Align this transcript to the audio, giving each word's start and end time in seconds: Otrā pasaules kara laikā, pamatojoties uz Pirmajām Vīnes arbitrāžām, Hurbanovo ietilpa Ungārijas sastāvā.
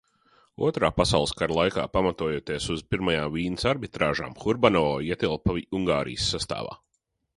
Otrā 0.67 0.87
pasaules 0.99 1.33
kara 1.41 1.57
laikā, 1.57 1.83
pamatojoties 1.97 2.67
uz 2.75 2.81
Pirmajām 2.95 3.29
Vīnes 3.35 3.69
arbitrāžām, 3.75 4.33
Hurbanovo 4.47 4.99
ietilpa 5.11 5.59
Ungārijas 5.81 6.33
sastāvā. 6.35 6.75